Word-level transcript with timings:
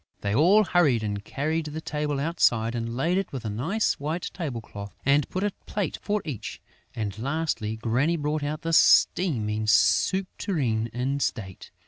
They 0.21 0.33
all 0.33 0.63
hurried 0.63 1.03
and 1.03 1.23
carried 1.23 1.65
the 1.67 1.79
table 1.79 2.19
outside 2.19 2.73
and 2.73 2.97
laid 2.97 3.19
it 3.19 3.31
with 3.31 3.45
a 3.45 3.51
nice 3.51 3.99
white 3.99 4.31
table 4.33 4.59
cloth 4.59 4.95
and 5.05 5.29
put 5.29 5.43
a 5.43 5.51
plate 5.67 5.99
for 6.01 6.23
each; 6.25 6.59
and, 6.95 7.19
lastly, 7.19 7.75
Granny 7.77 8.17
brought 8.17 8.41
out 8.41 8.63
the 8.63 8.73
steaming 8.73 9.67
soup 9.67 10.25
tureen 10.39 10.87
in 10.91 11.19
state. 11.19 11.69